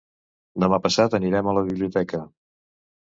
Demà 0.63 0.79
passat 0.85 1.15
anirem 1.19 1.49
a 1.51 1.55
la 1.59 1.65
biblioteca. 1.71 2.23